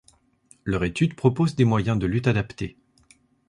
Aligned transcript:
Leur 0.65 0.83
étude 0.83 1.13
propose 1.13 1.53
des 1.53 1.63
moyens 1.63 1.99
de 1.99 2.07
lutte 2.07 2.25
adaptés. 2.25 2.75